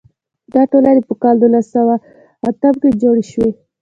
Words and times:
دا 0.53 0.61
ټولنې 0.71 1.01
په 1.07 1.13
کال 1.21 1.35
نولس 1.41 1.65
سوه 1.75 1.95
اتم 2.49 2.73
کې 2.81 2.89
جوړې 3.01 3.23
شوې. 3.31 3.51